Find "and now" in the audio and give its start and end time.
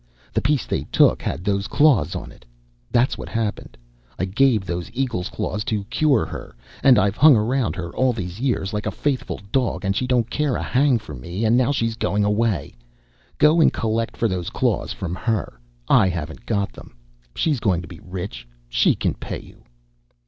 11.45-11.71